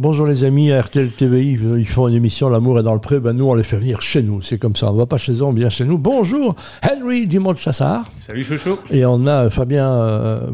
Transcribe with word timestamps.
Bonjour 0.00 0.26
les 0.26 0.44
amis, 0.44 0.72
à 0.72 0.80
RTL 0.80 1.10
TVI, 1.12 1.58
ils 1.76 1.86
font 1.86 2.08
une 2.08 2.14
émission 2.14 2.48
L'amour 2.48 2.78
est 2.78 2.82
dans 2.82 2.94
le 2.94 3.00
pré, 3.00 3.20
ben 3.20 3.34
nous 3.34 3.44
on 3.44 3.52
les 3.52 3.62
fait 3.62 3.76
venir 3.76 4.00
chez 4.00 4.22
nous, 4.22 4.40
c'est 4.40 4.56
comme 4.56 4.74
ça, 4.74 4.88
on 4.88 4.94
ne 4.94 4.98
va 4.98 5.04
pas 5.04 5.18
chez 5.18 5.34
eux, 5.34 5.42
on 5.42 5.52
vient 5.52 5.68
chez 5.68 5.84
nous. 5.84 5.98
Bonjour 5.98 6.56
Henry 6.82 7.26
Dumont 7.26 7.54
Chassard. 7.54 8.04
Salut 8.16 8.42
Chouchou. 8.42 8.78
Et 8.90 9.04
on 9.04 9.26
a 9.26 9.50
Fabien 9.50 9.90
euh, 9.90 10.50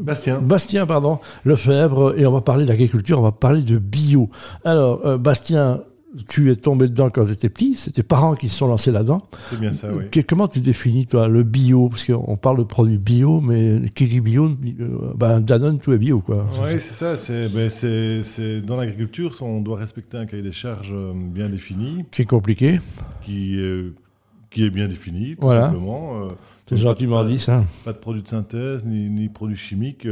Bastien. 0.00 0.40
Bastien, 0.40 0.86
pardon, 0.86 1.20
Lefebvre, 1.44 2.18
et 2.18 2.26
on 2.26 2.32
va 2.32 2.40
parler 2.40 2.66
d'agriculture, 2.66 3.20
on 3.20 3.22
va 3.22 3.30
parler 3.30 3.62
de 3.62 3.78
bio. 3.78 4.28
Alors, 4.64 5.06
euh, 5.06 5.18
Bastien, 5.18 5.82
tu 6.28 6.50
es 6.50 6.56
tombé 6.56 6.88
dedans 6.88 7.10
quand 7.10 7.24
tu 7.26 7.32
étais 7.32 7.48
petit, 7.48 7.74
c'est 7.76 7.92
tes 7.92 8.02
parents 8.02 8.34
qui 8.34 8.48
se 8.48 8.56
sont 8.56 8.66
lancés 8.66 8.90
là-dedans. 8.90 9.22
C'est 9.48 9.60
bien 9.60 9.72
ça, 9.72 9.88
oui. 9.92 10.24
comment 10.24 10.48
tu 10.48 10.60
définis, 10.60 11.06
toi, 11.06 11.28
le 11.28 11.42
bio? 11.42 11.88
Parce 11.88 12.04
qu'on 12.04 12.36
parle 12.36 12.58
de 12.58 12.64
produits 12.64 12.98
bio, 12.98 13.40
mais 13.40 13.88
qui 13.94 14.06
dit 14.06 14.20
bio 14.20 14.48
euh, 14.48 15.14
ben, 15.16 15.40
Danone, 15.40 15.78
tout 15.78 15.92
est 15.92 15.98
bio, 15.98 16.20
quoi. 16.20 16.46
Oui, 16.62 16.80
c'est 16.80 16.94
ça. 16.94 17.14
Ben, 17.48 17.70
c'est, 17.70 18.60
dans 18.60 18.76
l'agriculture, 18.76 19.36
on 19.40 19.60
doit 19.60 19.78
respecter 19.78 20.16
un 20.16 20.26
cahier 20.26 20.42
des 20.42 20.52
charges 20.52 20.92
euh, 20.92 21.12
bien 21.14 21.48
défini. 21.48 22.04
Qui 22.10 22.22
est 22.22 22.26
compliqué. 22.26 22.80
Qui, 23.22 23.58
qui 24.50 24.64
est 24.64 24.70
bien 24.70 24.88
défini, 24.88 25.36
tout 25.36 25.42
voilà. 25.42 25.66
simplement. 25.66 26.24
Euh, 26.24 26.28
c'est 26.68 26.76
gentiment 26.76 27.24
dit, 27.24 27.38
ça. 27.38 27.64
Pas 27.84 27.92
de 27.92 27.98
produits 27.98 28.22
de 28.22 28.28
synthèse, 28.28 28.84
ni, 28.84 29.08
ni 29.08 29.28
produits 29.28 29.56
chimiques. 29.56 30.06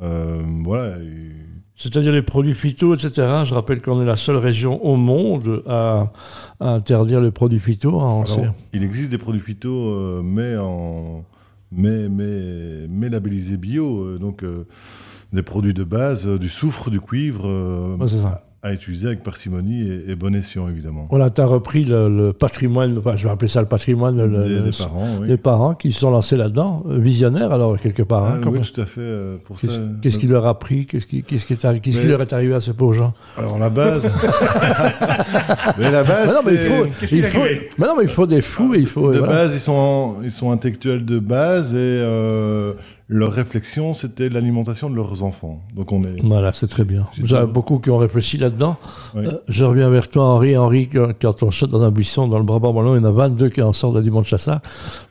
voilà. 0.00 0.98
C'est-à-dire 1.82 2.12
les 2.12 2.22
produits 2.22 2.54
phyto, 2.54 2.94
etc. 2.94 3.42
Je 3.44 3.54
rappelle 3.54 3.82
qu'on 3.82 4.00
est 4.00 4.06
la 4.06 4.14
seule 4.14 4.36
région 4.36 4.84
au 4.84 4.94
monde 4.94 5.64
à, 5.66 6.12
interdire 6.60 7.20
les 7.20 7.32
produits 7.32 7.58
phyto. 7.58 8.00
Hein, 8.00 8.22
il 8.72 8.84
existe 8.84 9.10
des 9.10 9.18
produits 9.18 9.40
phyto, 9.40 9.68
euh, 9.68 10.22
mais, 10.22 10.56
en, 10.56 11.24
mais, 11.72 12.08
mais, 12.08 12.86
mais 12.88 13.08
labellisés 13.08 13.56
bio. 13.56 14.04
Euh, 14.04 14.18
donc, 14.20 14.44
euh, 14.44 14.64
des 15.32 15.42
produits 15.42 15.74
de 15.74 15.82
base, 15.82 16.24
du 16.24 16.48
soufre, 16.48 16.88
du 16.88 17.00
cuivre. 17.00 17.96
c'est 18.06 18.18
ça 18.18 18.44
à 18.64 18.72
utiliser 18.72 19.08
avec 19.08 19.24
parcimonie 19.24 19.88
et, 20.06 20.14
bon 20.14 20.36
escient, 20.36 20.68
évidemment. 20.68 21.08
Voilà, 21.10 21.30
tu 21.30 21.40
as 21.40 21.46
repris 21.46 21.84
le, 21.84 22.30
patrimoine, 22.30 22.96
enfin, 22.96 23.16
je 23.16 23.24
vais 23.24 23.32
appeler 23.32 23.48
ça 23.48 23.60
le 23.60 23.66
patrimoine 23.66 24.16
des, 24.16 24.70
parents, 24.78 25.08
oui. 25.20 25.26
des, 25.26 25.36
parents, 25.36 25.74
qui 25.74 25.90
se 25.90 25.98
sont 25.98 26.12
lancés 26.12 26.36
là-dedans, 26.36 26.84
visionnaires 26.86 27.50
alors, 27.50 27.76
quelque 27.80 28.04
part. 28.04 28.24
Hein, 28.24 28.40
ah, 28.44 28.48
oui, 28.48 28.60
tout 28.60 28.80
à 28.80 28.86
fait. 28.86 29.00
Euh, 29.00 29.36
qu'est-ce, 30.00 30.18
qui 30.18 30.28
leur 30.28 30.46
a 30.46 30.60
pris 30.60 30.86
Qu'est-ce 30.86 31.08
qui, 31.08 31.24
qu'est-ce 31.24 31.44
qui, 31.44 31.54
est, 31.54 31.80
qu'est-ce 31.80 32.00
qui 32.00 32.06
leur 32.06 32.22
est 32.22 32.32
arrivé 32.32 32.54
à 32.54 32.60
ces 32.60 32.72
pauvres 32.72 32.94
gens 32.94 33.14
Alors, 33.36 33.58
la 33.58 33.68
base... 33.68 34.04
mais 35.78 35.90
la 35.90 36.04
base, 36.04 36.28
mais 36.28 36.32
non, 36.32 36.40
mais 36.46 36.52
il 36.52 36.58
faut, 36.58 37.06
il 37.10 37.22
faut, 37.24 37.40
mais 37.78 37.86
non, 37.88 37.94
mais 37.98 38.04
il 38.04 38.10
faut 38.10 38.26
des 38.28 38.42
fous. 38.42 38.74
il 38.76 38.86
faut, 38.86 39.12
de 39.12 39.20
base, 39.20 39.54
ils 39.54 39.60
sont, 39.60 40.18
ils 40.22 40.30
sont 40.30 40.52
intellectuels 40.52 41.04
de 41.04 41.18
base 41.18 41.74
et... 41.74 41.78
Euh, 41.78 42.74
leur 43.12 43.32
réflexion, 43.32 43.94
c'était 43.94 44.28
l'alimentation 44.28 44.88
de 44.88 44.96
leurs 44.96 45.22
enfants. 45.22 45.62
Donc 45.74 45.92
on 45.92 46.02
est. 46.04 46.20
Voilà, 46.22 46.52
c'est 46.52 46.66
très 46.66 46.84
bien. 46.84 47.06
J'ai 47.22 47.44
beaucoup 47.46 47.78
qui 47.78 47.90
ont 47.90 47.98
réfléchi 47.98 48.38
là-dedans. 48.38 48.76
Euh, 49.16 49.30
je 49.48 49.64
reviens 49.64 49.90
vers 49.90 50.08
toi, 50.08 50.24
Henri. 50.24 50.56
Henri, 50.56 50.88
quand 50.88 51.42
on 51.42 51.50
chute 51.50 51.68
dans 51.68 51.82
un 51.82 51.90
buisson 51.90 52.26
dans 52.26 52.38
le 52.38 52.44
Brabant 52.44 52.72
ballon, 52.72 52.96
il 52.96 53.02
y 53.02 53.04
en 53.04 53.08
a 53.08 53.12
22 53.12 53.50
qui 53.50 53.60
en 53.60 53.72
sortent 53.72 53.96
de 53.96 54.00
dimanche 54.00 54.28
chassard. 54.28 54.60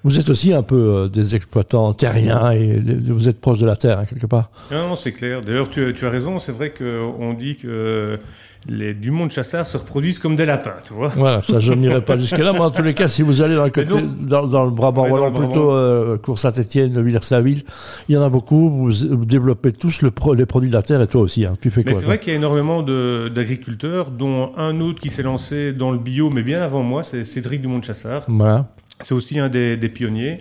Vous 0.04 0.20
êtes 0.20 0.30
aussi 0.30 0.52
un 0.54 0.64
peu 0.64 0.76
euh, 0.76 1.08
des 1.08 1.36
exploitants 1.36 1.94
terriens 1.94 2.52
et 2.52 2.80
vous 2.80 3.30
êtes 3.30 3.40
proche 3.40 3.60
de 3.60 3.68
la 3.68 3.76
terre, 3.76 4.00
hein, 4.00 4.06
quelque 4.06 4.28
part. 4.28 4.50
Non, 4.72 4.90
non 4.90 4.96
c'est 4.96 5.12
clair. 5.12 5.42
D'ailleurs, 5.42 5.70
tu, 5.70 5.94
tu, 5.94 6.06
as 6.06 6.10
raison. 6.10 6.40
C'est 6.40 6.52
vrai 6.52 6.74
qu'on 6.74 7.34
dit 7.34 7.58
que 7.58 8.20
les 8.68 8.94
du 8.94 9.12
monde 9.12 9.32
chasseur 9.32 9.66
se 9.66 9.78
reproduisent 9.78 10.20
comme 10.20 10.36
des 10.36 10.46
lapins, 10.46 10.76
tu 10.84 10.94
vois. 10.94 11.12
Voilà, 11.16 11.42
ça 11.42 11.60
je 11.60 11.74
n'irai 11.74 12.02
pas 12.02 12.18
jusque-là, 12.18 12.54
mais 12.54 12.60
en 12.60 12.72
tous 12.72 12.84
les 12.84 12.94
cas, 12.94 13.08
si 13.08 13.22
vous 13.24 13.42
allez 13.42 13.56
dans 13.56 13.66
le, 13.66 13.72
côté, 13.72 13.94
dans, 14.20 14.66
le 14.66 14.72
Brabant 14.72 15.10
wallon, 15.10 15.32
plutôt 15.32 15.72
euh, 15.72 16.18
Cours 16.18 16.38
Saint-Étienne, 16.38 17.02
Villers-la-Ville, 17.04 17.64
il 18.08 18.16
y 18.16 18.18
en 18.18 18.22
a 18.22 18.30
beaucoup, 18.30 18.70
vous, 18.70 19.26
développez 19.26 19.72
tous 19.72 20.02
le 20.02 20.12
les 20.36 20.46
produits 20.46 20.70
de 20.70 20.76
la 20.76 20.84
terre 20.84 21.02
et 21.02 21.08
toi 21.08 21.22
aussi, 21.22 21.46
hein. 21.46 21.56
tu 21.60 21.72
fais 21.72 21.84
mais 21.84 21.92
quoi 21.92 22.00
C'est 22.00 22.06
vrai 22.06 22.20
qu'il 22.20 22.32
y 22.32 22.36
a 22.36 22.38
énormément 22.38 22.84
d'agriculteurs, 22.84 24.12
dont 24.12 24.52
un 24.58 24.80
autre 24.80 25.02
qui 25.02 25.10
s'est 25.10 25.24
lancé 25.24 25.74
dans 25.74 25.92
le 25.92 25.98
bio, 25.98 26.30
mais 26.30 26.44
bien 26.44 26.62
avant 26.62 26.84
moi, 26.84 27.04
c'est 27.04 27.24
Cédric 27.24 27.62
Dumont 27.62 27.80
de 27.80 27.86
Chassard. 27.86 28.24
Voilà. 28.28 28.68
C'est 29.00 29.16
aussi 29.16 29.40
un 29.40 29.50
des, 29.50 29.78
des 29.78 29.90
pionniers. 29.90 30.40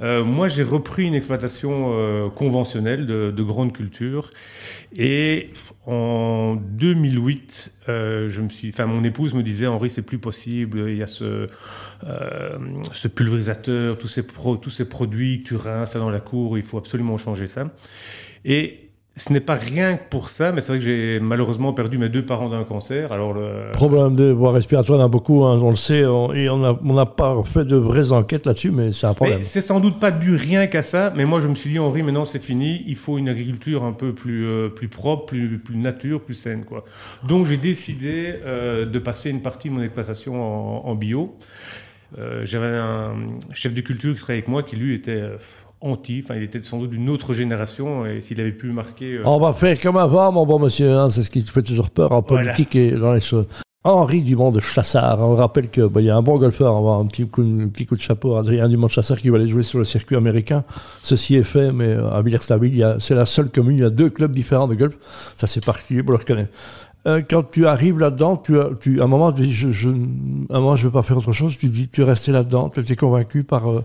Euh, 0.00 0.24
moi, 0.24 0.48
j'ai 0.48 0.62
repris 0.62 1.06
une 1.06 1.14
exploitation 1.14 1.92
euh, 1.92 2.30
conventionnelle 2.30 3.06
de, 3.06 3.30
de, 3.30 3.42
grande 3.42 3.72
culture 3.72 4.30
et 4.96 5.50
en 5.86 6.56
2008, 6.56 7.72
euh, 7.88 8.28
je 8.28 8.40
me 8.40 8.48
suis, 8.48 8.68
enfin, 8.70 8.86
mon 8.86 9.02
épouse 9.02 9.34
me 9.34 9.42
disait 9.42 9.66
Henri, 9.66 9.90
c'est 9.90 10.02
plus 10.02 10.18
possible. 10.18 10.86
Il 10.88 10.96
y 10.96 11.02
a 11.02 11.06
ce, 11.06 11.48
euh, 12.04 12.58
ce 12.92 13.08
pulvérisateur, 13.08 13.98
tous 13.98 14.08
ces, 14.08 14.22
pro, 14.22 14.56
tous 14.56 14.70
ces 14.70 14.84
produits, 14.84 15.42
tu 15.42 15.56
rinces 15.56 15.92
ça 15.92 15.98
dans 15.98 16.10
la 16.10 16.20
cour. 16.20 16.58
Il 16.58 16.64
faut 16.64 16.78
absolument 16.78 17.18
changer 17.18 17.46
ça. 17.46 17.70
Et 18.44 18.89
ce 19.16 19.32
n'est 19.32 19.40
pas 19.40 19.54
rien 19.54 19.96
que 19.96 20.08
pour 20.08 20.28
ça, 20.28 20.52
mais 20.52 20.60
c'est 20.60 20.68
vrai 20.68 20.78
que 20.78 20.84
j'ai 20.84 21.20
malheureusement 21.20 21.72
perdu 21.72 21.98
mes 21.98 22.08
deux 22.08 22.24
parents 22.24 22.48
d'un 22.48 22.64
cancer. 22.64 23.12
Alors 23.12 23.34
le... 23.34 23.70
Problème 23.72 24.14
de 24.14 24.30
voie 24.30 24.52
respiratoire, 24.52 24.98
on 24.98 25.04
a 25.04 25.08
beaucoup, 25.08 25.44
hein, 25.44 25.58
on 25.60 25.70
le 25.70 25.76
sait, 25.76 26.00
et 26.00 26.48
on 26.48 26.58
n'a 26.58 26.78
on 26.82 27.06
pas 27.06 27.42
fait 27.44 27.64
de 27.64 27.76
vraies 27.76 28.12
enquêtes 28.12 28.46
là-dessus, 28.46 28.70
mais 28.70 28.92
c'est 28.92 29.06
un 29.06 29.14
problème. 29.14 29.40
C'est 29.42 29.60
sans 29.60 29.80
doute 29.80 29.98
pas 29.98 30.10
dû 30.10 30.36
rien 30.36 30.68
qu'à 30.68 30.82
ça, 30.82 31.12
mais 31.14 31.24
moi 31.24 31.40
je 31.40 31.48
me 31.48 31.54
suis 31.54 31.70
dit, 31.70 31.78
Henri, 31.78 32.02
maintenant 32.02 32.24
c'est 32.24 32.42
fini, 32.42 32.82
il 32.86 32.96
faut 32.96 33.18
une 33.18 33.28
agriculture 33.28 33.84
un 33.84 33.92
peu 33.92 34.14
plus, 34.14 34.46
euh, 34.46 34.68
plus 34.68 34.88
propre, 34.88 35.26
plus, 35.26 35.58
plus 35.58 35.76
nature, 35.76 36.22
plus 36.22 36.34
saine. 36.34 36.64
Quoi. 36.64 36.84
Donc 37.26 37.46
j'ai 37.46 37.58
décidé 37.58 38.34
euh, 38.46 38.86
de 38.86 38.98
passer 38.98 39.28
une 39.30 39.42
partie 39.42 39.68
de 39.68 39.74
mon 39.74 39.82
exploitation 39.82 40.40
en, 40.40 40.88
en 40.88 40.94
bio. 40.94 41.36
Euh, 42.18 42.44
J'avais 42.44 42.66
un 42.66 43.14
chef 43.52 43.74
de 43.74 43.80
culture 43.80 44.14
qui 44.14 44.20
travaillait 44.20 44.42
avec 44.42 44.48
moi 44.48 44.62
qui 44.62 44.76
lui 44.76 44.94
était 44.94 45.22
anti, 45.80 46.22
enfin 46.22 46.34
il 46.36 46.42
était 46.42 46.62
sans 46.62 46.78
doute 46.78 46.90
d'une 46.90 47.08
autre 47.08 47.32
génération 47.32 48.06
et 48.06 48.20
s'il 48.20 48.40
avait 48.40 48.52
pu 48.52 48.72
marquer... 48.72 49.14
Euh, 49.14 49.22
on 49.24 49.38
va 49.38 49.52
faire 49.52 49.80
comme 49.80 49.96
avant 49.96 50.30
mon 50.32 50.46
bon 50.46 50.58
monsieur, 50.58 50.92
hein, 50.92 51.10
c'est 51.10 51.22
ce 51.22 51.30
qui 51.30 51.42
fait 51.42 51.62
toujours 51.62 51.90
peur 51.90 52.12
en 52.12 52.22
politique 52.22 52.76
et 52.76 52.92
dans 52.92 53.12
les 53.12 53.20
choses. 53.20 53.46
Henri 53.82 54.20
Dumont 54.20 54.52
de 54.52 54.60
Chassard, 54.60 55.20
on 55.20 55.34
rappelle 55.34 55.70
qu'il 55.70 55.86
bah, 55.86 56.02
y 56.02 56.10
a 56.10 56.16
un 56.16 56.20
bon 56.20 56.36
golfeur, 56.38 56.74
on 56.74 56.82
va 56.82 57.02
un 57.02 57.06
petit 57.06 57.26
coup, 57.26 57.40
un 57.40 57.68
petit 57.68 57.86
coup 57.86 57.94
de 57.94 58.00
chapeau, 58.00 58.36
Adrien 58.36 58.68
Dumont 58.68 58.88
de 58.88 58.92
Chassard 58.92 59.18
qui 59.18 59.30
va 59.30 59.38
aller 59.38 59.48
jouer 59.48 59.62
sur 59.62 59.78
le 59.78 59.86
circuit 59.86 60.16
américain. 60.16 60.64
Ceci 61.02 61.36
est 61.36 61.44
fait, 61.44 61.72
mais 61.72 61.94
à 61.94 62.20
Villers-la-Ville, 62.20 62.96
c'est 62.98 63.14
la 63.14 63.24
seule 63.24 63.48
commune, 63.48 63.78
il 63.78 63.80
y 63.80 63.84
a 63.84 63.90
deux 63.90 64.10
clubs 64.10 64.32
différents 64.32 64.68
de 64.68 64.74
golf, 64.74 64.94
ça 65.34 65.46
c'est 65.46 65.64
particulier 65.64 66.02
pour 66.02 66.12
le 66.12 66.18
reconnaître. 66.18 66.52
Euh, 67.06 67.22
quand 67.28 67.50
tu 67.50 67.66
arrives 67.66 67.98
là-dedans, 67.98 68.36
tu, 68.36 68.56
tu, 68.80 69.00
à 69.00 69.04
un 69.04 69.06
moment, 69.06 69.32
tu 69.32 69.42
dis, 69.42 69.54
je, 69.54 69.70
je, 69.70 69.88
un 69.88 70.60
moment, 70.60 70.76
je 70.76 70.84
veux 70.84 70.92
pas 70.92 71.02
faire 71.02 71.16
autre 71.16 71.32
chose. 71.32 71.56
Tu 71.56 71.68
dis, 71.68 71.88
tu 71.88 72.02
es 72.02 72.04
resté 72.04 72.30
là-dedans. 72.32 72.68
Tu 72.68 72.80
étais 72.80 72.96
convaincu 72.96 73.44
par, 73.44 73.70
euh, 73.70 73.84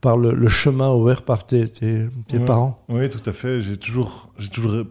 par 0.00 0.16
le, 0.16 0.48
chemin 0.48 0.90
ouvert 0.90 1.22
par 1.22 1.46
tes, 1.46 1.68
tes, 1.68 2.08
parents. 2.44 2.82
Oui, 2.88 3.08
tout 3.08 3.28
à 3.28 3.32
fait. 3.32 3.60
J'ai 3.60 3.76
toujours, 3.76 4.30
j'ai 4.38 4.48
toujours 4.48 4.84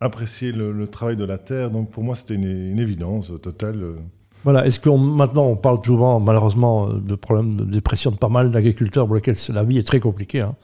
apprécié 0.00 0.52
le, 0.52 0.86
travail 0.86 1.16
de 1.16 1.24
la 1.24 1.38
terre. 1.38 1.70
Donc 1.70 1.90
pour 1.90 2.02
moi, 2.02 2.16
c'était 2.16 2.34
une, 2.34 2.46
une, 2.46 2.78
évidence 2.78 3.30
totale. 3.42 3.96
Voilà. 4.44 4.64
Est-ce 4.66 4.80
qu'on 4.80 4.98
maintenant 4.98 5.46
on 5.46 5.56
parle 5.56 5.84
souvent 5.84 6.20
malheureusement 6.20 6.88
de 6.88 7.14
problèmes 7.16 7.56
de 7.56 7.64
dépression 7.64 8.12
de 8.12 8.16
pas 8.16 8.28
mal 8.28 8.50
d'agriculteurs 8.50 9.06
pour 9.06 9.16
lesquels 9.16 9.36
la 9.50 9.64
vie 9.64 9.78
est 9.78 9.86
très 9.86 10.00
compliquée. 10.00 10.40
Hein. 10.40 10.54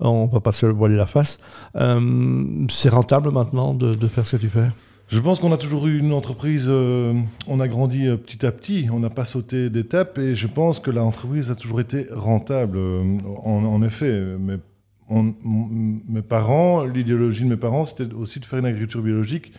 On 0.00 0.26
va 0.26 0.40
pas 0.40 0.52
se 0.52 0.66
voiler 0.66 0.96
la 0.96 1.06
face. 1.06 1.38
Euh, 1.76 2.66
c'est 2.68 2.88
rentable 2.88 3.30
maintenant 3.30 3.72
de, 3.72 3.94
de 3.94 4.06
faire 4.08 4.26
ce 4.26 4.36
que 4.36 4.42
tu 4.42 4.48
fais? 4.48 4.68
Je 5.10 5.18
pense 5.18 5.40
qu'on 5.40 5.52
a 5.52 5.56
toujours 5.56 5.88
eu 5.88 5.98
une 5.98 6.12
entreprise, 6.12 6.66
euh, 6.68 7.14
on 7.48 7.58
a 7.58 7.66
grandi 7.66 8.06
euh, 8.06 8.16
petit 8.16 8.46
à 8.46 8.52
petit, 8.52 8.86
on 8.92 9.00
n'a 9.00 9.10
pas 9.10 9.24
sauté 9.24 9.68
d'étape 9.68 10.18
et 10.18 10.36
je 10.36 10.46
pense 10.46 10.78
que 10.78 10.92
l'entreprise 10.92 11.50
a 11.50 11.56
toujours 11.56 11.80
été 11.80 12.06
rentable. 12.12 12.78
Euh, 12.78 13.18
en, 13.42 13.82
effet, 13.82 14.20
mes, 14.38 14.58
mes 15.10 16.22
parents, 16.22 16.84
l'idéologie 16.84 17.42
de 17.42 17.48
mes 17.48 17.56
parents, 17.56 17.86
c'était 17.86 18.14
aussi 18.14 18.38
de 18.38 18.44
faire 18.44 18.60
une 18.60 18.66
agriculture 18.66 19.02
biologique 19.02 19.52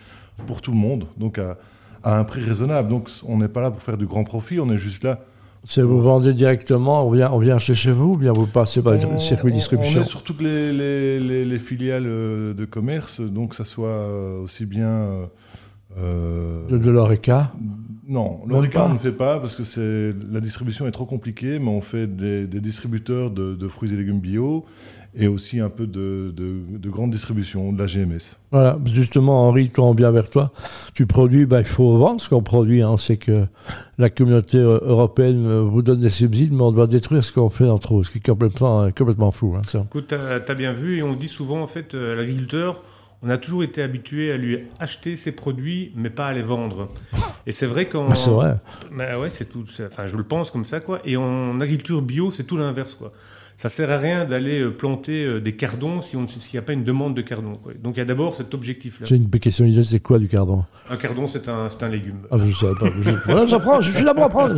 pour 0.46 0.62
tout 0.62 0.70
le 0.70 0.78
monde, 0.78 1.06
donc 1.18 1.38
à, 1.38 1.58
un 2.02 2.24
prix 2.24 2.42
raisonnable. 2.42 2.88
Donc 2.88 3.10
on 3.28 3.36
n'est 3.36 3.48
pas 3.48 3.60
là 3.60 3.70
pour 3.70 3.82
faire 3.82 3.98
du 3.98 4.06
grand 4.06 4.24
profit, 4.24 4.58
on 4.58 4.70
est 4.70 4.78
juste 4.78 5.04
là 5.04 5.20
c'est 5.64 5.82
vous 5.82 6.00
vendez 6.00 6.34
directement, 6.34 7.06
on 7.06 7.10
vient, 7.10 7.30
on 7.30 7.38
vient 7.38 7.58
chez, 7.58 7.74
chez 7.74 7.92
vous 7.92 8.14
ou 8.14 8.16
bien 8.16 8.32
vous 8.32 8.46
passez 8.46 8.82
par 8.82 8.94
le 8.94 9.18
circuit 9.18 9.52
distribution 9.52 10.00
On 10.00 10.04
est 10.04 10.08
sur 10.08 10.22
toutes 10.22 10.40
les, 10.42 10.72
les, 10.72 11.44
les, 11.44 11.58
filiales 11.58 12.04
de 12.04 12.64
commerce, 12.64 13.20
donc 13.20 13.54
ça 13.54 13.64
soit 13.64 14.08
aussi 14.40 14.66
bien 14.66 15.28
euh, 15.98 16.66
de, 16.68 16.78
de 16.78 16.90
l'ORECA 16.90 17.52
Non, 18.08 18.40
l'ORECA 18.46 18.86
on 18.86 18.94
ne 18.94 18.98
fait 18.98 19.12
pas 19.12 19.38
parce 19.38 19.54
que 19.54 19.64
c'est 19.64 20.14
la 20.30 20.40
distribution 20.40 20.86
est 20.86 20.92
trop 20.92 21.04
compliquée, 21.04 21.58
mais 21.58 21.68
on 21.68 21.82
fait 21.82 22.06
des, 22.06 22.46
distributeurs 22.46 23.30
de, 23.30 23.68
fruits 23.68 23.92
et 23.92 23.96
légumes 23.96 24.20
bio 24.20 24.64
et 25.14 25.28
aussi 25.28 25.60
un 25.60 25.68
peu 25.68 25.86
de, 25.86 26.32
de, 26.34 26.90
grande 26.90 27.10
distribution, 27.10 27.72
de 27.72 27.78
la 27.78 27.86
GMS. 27.86 28.36
Voilà, 28.50 28.78
justement, 28.86 29.48
Henri, 29.48 29.70
on 29.78 29.94
vient 29.94 30.10
vers 30.10 30.30
toi. 30.30 30.52
Tu 30.94 31.06
produis, 31.06 31.46
bah, 31.46 31.60
il 31.60 31.66
faut 31.66 31.98
vendre 31.98 32.20
ce 32.20 32.28
qu'on 32.28 32.42
produit. 32.42 32.82
Hein. 32.82 32.96
C'est 32.96 33.18
que 33.18 33.46
la 33.98 34.08
communauté 34.10 34.58
euh, 34.58 34.78
européenne 34.82 35.46
euh, 35.46 35.62
vous 35.62 35.82
donne 35.82 36.00
des 36.00 36.10
subsides, 36.10 36.52
mais 36.52 36.62
on 36.62 36.72
doit 36.72 36.86
détruire 36.86 37.22
ce 37.22 37.32
qu'on 37.32 37.50
fait 37.50 37.68
entre 37.68 38.00
eux, 38.00 38.04
ce 38.04 38.10
qui 38.10 38.18
est 38.18 38.26
complètement, 38.26 38.90
complètement 38.90 39.32
flou. 39.32 39.54
Hein, 39.56 39.62
ça. 39.66 39.84
Écoute, 39.86 40.08
tu 40.08 40.14
as, 40.14 40.54
bien 40.54 40.72
vu, 40.72 40.98
et 40.98 41.02
on 41.02 41.12
dit 41.12 41.28
souvent, 41.28 41.60
en 41.62 41.66
fait, 41.66 41.94
l'agriculteur, 41.94 42.82
on 43.22 43.30
a 43.30 43.38
toujours 43.38 43.62
été 43.62 43.82
habitué 43.82 44.32
à 44.32 44.36
lui 44.36 44.58
acheter 44.80 45.16
ses 45.16 45.32
produits, 45.32 45.92
mais 45.94 46.10
pas 46.10 46.26
à 46.26 46.32
les 46.32 46.42
vendre. 46.42 46.88
Et 47.46 47.52
c'est 47.52 47.66
vrai 47.66 47.88
qu'en. 47.88 48.10
c'est 48.14 48.30
vrai. 48.30 48.58
ouais, 48.90 49.30
c'est 49.30 49.48
tout. 49.48 49.64
Enfin, 49.86 50.06
je 50.06 50.16
le 50.16 50.24
pense 50.24 50.50
comme 50.50 50.64
ça, 50.64 50.80
quoi. 50.80 51.00
Et 51.04 51.16
en 51.16 51.60
agriculture 51.60 52.02
bio, 52.02 52.32
c'est 52.32 52.44
tout 52.44 52.56
l'inverse, 52.56 52.94
quoi. 52.94 53.12
Ça 53.56 53.68
sert 53.68 53.90
à 53.90 53.98
rien 53.98 54.24
d'aller 54.24 54.60
euh, 54.60 54.70
planter 54.70 55.24
euh, 55.24 55.40
des 55.40 55.54
cardons 55.54 56.00
si 56.00 56.16
on 56.16 56.26
s'il 56.26 56.40
n'y 56.54 56.58
a 56.58 56.62
pas 56.62 56.72
une 56.72 56.82
demande 56.82 57.14
de 57.14 57.22
cardon. 57.22 57.54
quoi. 57.62 57.72
Donc 57.80 57.94
il 57.96 57.98
y 57.98 58.02
a 58.02 58.04
d'abord 58.04 58.34
cet 58.34 58.54
objectif-là. 58.54 59.06
J'ai 59.08 59.16
une 59.16 59.28
question, 59.30 59.64
c'est 59.84 60.00
quoi 60.00 60.18
du 60.18 60.26
cardon? 60.26 60.64
Un 60.90 60.96
cardon, 60.96 61.26
c'est 61.28 61.48
un, 61.48 61.68
un 61.80 61.88
légume. 61.88 62.16
Ah, 62.30 62.36
je 62.44 62.52
savais 62.52 62.74
pas. 62.74 62.86
Je- 63.00 63.10
Voilà, 63.26 63.46
j'apprends, 63.46 63.80
je 63.80 63.92
suis 63.94 64.04
là 64.04 64.14
pour 64.14 64.24
apprendre. 64.24 64.54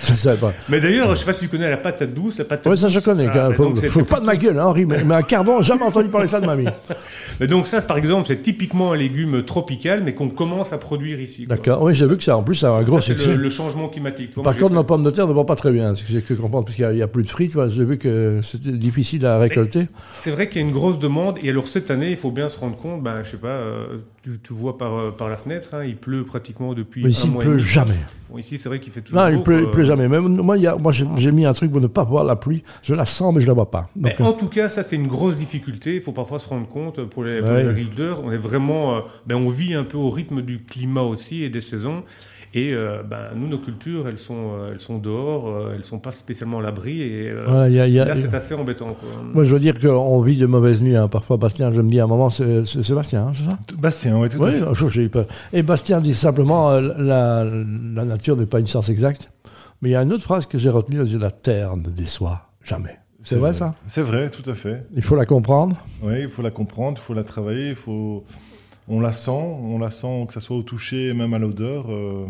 Je 0.00 0.14
savais 0.14 0.38
pas. 0.38 0.52
Mais 0.70 0.80
d'ailleurs, 0.80 1.10
je 1.14 1.20
sais 1.20 1.26
pas 1.26 1.32
si 1.34 1.40
tu 1.40 1.48
connais 1.48 1.68
la 1.68 1.76
patate 1.76 2.14
douce. 2.14 2.38
La 2.38 2.44
patate 2.46 2.70
Oui, 2.72 2.78
ça 2.78 2.88
je 2.88 3.00
connais. 3.00 3.26
Ah, 3.28 3.50
quand 3.56 3.64
même. 3.74 3.76
faut 3.90 4.04
pas 4.04 4.20
de 4.20 4.24
ma 4.26 4.36
gueule, 4.36 4.58
hein, 4.58 4.66
Henri, 4.66 4.86
mais, 4.86 5.04
mais 5.04 5.14
un 5.16 5.22
cardon, 5.22 5.60
jamais 5.60 5.82
entendu 5.82 6.08
parler 6.08 6.28
ça 6.28 6.40
de 6.40 6.46
ma 6.46 6.56
vie. 6.56 6.66
mais 7.40 7.46
donc 7.46 7.66
ça, 7.66 7.82
par 7.82 7.98
exemple, 7.98 8.28
c'est 8.28 8.40
typiquement 8.40 8.92
un 8.92 8.96
légume 8.96 9.42
tropical, 9.42 10.02
mais 10.04 10.14
qu'on 10.14 10.28
commence 10.30 10.72
à 10.72 10.78
produire 10.78 11.20
ici. 11.20 11.46
D'accord. 11.46 11.82
Oui, 11.82 11.94
j'ai 11.94 12.06
vu 12.06 12.16
que 12.16 12.22
ça, 12.22 12.36
en 12.36 12.42
plus, 12.42 12.54
ça 12.54 12.68
a 12.68 12.76
un 12.76 12.78
Ça, 12.78 12.84
gros 12.84 13.00
succès. 13.00 13.30
le, 13.34 13.42
le 13.42 13.50
changement 13.50 13.88
climatique. 13.88 14.34
Par 14.42 14.56
contre, 14.56 14.72
nos 14.72 14.84
pommes 14.84 15.02
de 15.02 15.10
terre 15.10 15.26
ne 15.28 15.32
vont 15.34 15.44
pas 15.44 15.56
très 15.56 15.72
bien. 15.72 15.94
C'est 15.94 16.02
ce 16.02 16.06
que 16.08 16.12
j'ai 16.14 16.22
cru 16.22 16.36
comprendre, 16.36 16.64
parce 16.64 16.76
qu'il 16.76 16.88
n'y 16.90 17.02
a 17.02 17.08
plus 17.08 17.24
de 17.24 17.28
frites. 17.28 17.56
J'ai 17.70 17.84
vu 17.84 17.98
que 17.98 18.27
c'était 18.42 18.72
difficile 18.72 19.24
à 19.26 19.38
récolter. 19.38 19.88
C'est 20.12 20.30
vrai 20.30 20.48
qu'il 20.48 20.60
y 20.60 20.64
a 20.64 20.66
une 20.66 20.72
grosse 20.74 20.98
demande. 20.98 21.38
Et 21.42 21.50
alors 21.50 21.68
cette 21.68 21.90
année, 21.90 22.10
il 22.10 22.16
faut 22.16 22.30
bien 22.30 22.48
se 22.48 22.58
rendre 22.58 22.76
compte, 22.76 23.02
ben, 23.02 23.22
je 23.24 23.30
sais 23.30 23.36
pas, 23.36 23.48
euh, 23.48 23.98
tu, 24.22 24.38
tu 24.42 24.52
vois 24.52 24.76
par, 24.78 24.94
euh, 24.94 25.10
par 25.10 25.28
la 25.28 25.36
fenêtre, 25.36 25.70
hein, 25.72 25.84
il 25.84 25.96
pleut 25.96 26.24
pratiquement 26.24 26.74
depuis 26.74 27.02
Mais 27.04 27.10
ici, 27.10 27.22
un 27.22 27.24
il 27.26 27.28
ne 27.28 27.34
mois 27.34 27.42
pleut 27.44 27.58
jamais. 27.58 27.94
Bon, 28.30 28.38
ici, 28.38 28.58
c'est 28.58 28.68
vrai 28.68 28.78
qu'il 28.78 28.92
fait 28.92 29.00
toujours 29.00 29.20
Non, 29.22 29.28
il 29.28 29.42
pleut, 29.42 29.62
il 29.62 29.70
pleut 29.70 29.84
jamais. 29.84 30.06
Même 30.08 30.26
moi, 30.42 30.56
y 30.58 30.66
a- 30.66 30.76
moi 30.76 30.92
j'ai 30.92 31.32
mis 31.32 31.46
un 31.46 31.52
truc 31.54 31.72
pour 31.72 31.80
ne 31.80 31.86
pas 31.86 32.04
voir 32.04 32.24
la 32.24 32.36
pluie. 32.36 32.62
Je 32.82 32.94
la 32.94 33.06
sens, 33.06 33.34
mais 33.34 33.40
je 33.40 33.46
la 33.46 33.54
vois 33.54 33.70
pas. 33.70 33.88
Donc, 33.96 34.20
euh, 34.20 34.24
en 34.24 34.32
tout 34.34 34.48
cas, 34.48 34.68
ça 34.68 34.82
c'est 34.82 34.96
une 34.96 35.06
grosse 35.06 35.36
difficulté. 35.36 35.94
Il 35.96 36.02
faut 36.02 36.12
parfois 36.12 36.38
se 36.38 36.48
rendre 36.48 36.68
compte 36.68 37.02
pour 37.04 37.24
les, 37.24 37.40
pour 37.40 37.50
Ouais. 37.50 37.62
les 37.62 37.68
agriculteurs. 37.70 38.20
On 38.24 38.30
est 38.32 38.36
vraiment, 38.38 38.96
euh, 38.96 39.00
ben, 39.26 39.36
on 39.36 39.48
vit 39.48 39.74
un 39.74 39.84
peu 39.84 39.96
au 39.96 40.10
rythme 40.10 40.42
du 40.42 40.62
climat 40.62 41.02
aussi 41.02 41.42
et 41.42 41.48
des 41.48 41.60
saisons. 41.62 42.02
Et 42.54 42.72
euh, 42.72 43.02
ben, 43.02 43.30
nous, 43.36 43.46
nos 43.46 43.58
cultures, 43.58 44.08
elles 44.08 44.16
sont, 44.18 44.52
euh, 44.54 44.72
elles 44.72 44.80
sont 44.80 44.98
dehors, 44.98 45.48
euh, 45.48 45.72
elles 45.76 45.84
sont 45.84 45.98
pas 45.98 46.12
spécialement 46.12 46.58
à 46.58 46.62
l'abri. 46.62 47.02
Et 47.02 47.28
euh, 47.30 47.44
voilà, 47.46 47.68
il 47.68 47.74
y 47.74 47.80
a- 47.80 47.86
il 47.86 47.92
y 47.94 48.00
a- 48.00 48.06
là, 48.06 48.16
c'est 48.16 48.34
assez 48.34 48.54
embêtant. 48.54 48.86
Quoi. 48.86 49.08
moi, 49.34 49.44
je 49.44 49.52
veux 49.52 49.60
dire 49.60 49.78
qu'on 49.78 50.20
vit 50.22 50.36
de 50.36 50.46
mauvaises 50.46 50.80
nuits. 50.80 50.96
hein. 50.96 51.08
Parfois, 51.08 51.36
Bastien, 51.36 51.72
je 51.72 51.80
me 51.82 51.90
dis 51.90 52.00
à 52.00 52.04
un 52.04 52.06
moment, 52.06 52.30
c'est 52.30 52.64
c'est 52.64 52.82
Sébastien, 52.82 53.26
hein, 53.28 53.32
c'est 53.34 53.50
ça? 53.50 53.58
Bastien, 53.78 54.18
ouais, 54.18 54.28
tout 54.28 54.42
à 54.42 54.46
Oui, 54.46 54.52
fait. 54.74 54.88
j'ai 54.90 55.02
eu 55.04 55.08
peur. 55.10 55.26
Et 55.52 55.62
Bastien 55.62 56.00
dit 56.00 56.14
simplement 56.14 56.70
euh, 56.70 56.80
la, 56.96 57.44
la 57.44 58.04
nature 58.04 58.36
n'est 58.36 58.46
pas 58.46 58.60
une 58.60 58.66
science 58.66 58.88
exacte. 58.88 59.30
Mais 59.82 59.90
il 59.90 59.92
y 59.92 59.96
a 59.96 60.02
une 60.02 60.12
autre 60.12 60.24
phrase 60.24 60.46
que 60.46 60.58
j'ai 60.58 60.70
retenue, 60.70 61.00
elle 61.00 61.06
dit 61.06 61.18
la 61.18 61.30
terre 61.30 61.76
ne 61.76 61.88
déçoit 61.90 62.48
jamais. 62.64 62.98
C'est 63.22 63.36
vrai, 63.36 63.52
ça? 63.52 63.74
C'est 63.86 64.00
vrai, 64.02 64.30
tout 64.30 64.48
à 64.50 64.54
fait. 64.54 64.86
Il 64.96 65.02
faut 65.02 65.14
la 65.16 65.26
comprendre? 65.26 65.76
Oui, 66.02 66.14
il 66.22 66.28
faut 66.30 66.40
la 66.40 66.50
comprendre, 66.50 66.98
il 67.00 67.04
faut 67.04 67.14
la 67.14 67.24
travailler, 67.24 67.70
il 67.70 67.74
faut... 67.76 68.24
on 68.88 69.00
la 69.00 69.12
sent, 69.12 69.30
on 69.32 69.78
la 69.78 69.90
sent 69.90 70.24
que 70.28 70.34
ça 70.34 70.40
soit 70.40 70.56
au 70.56 70.62
toucher, 70.62 71.12
même 71.14 71.34
à 71.34 71.38
l'odeur. 71.38 71.86
euh, 71.90 72.26